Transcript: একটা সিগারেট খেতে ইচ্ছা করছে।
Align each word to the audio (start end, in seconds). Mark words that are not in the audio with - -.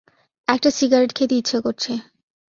একটা 0.47 0.69
সিগারেট 0.71 1.11
খেতে 1.15 1.35
ইচ্ছা 1.35 1.59
করছে। 1.61 1.91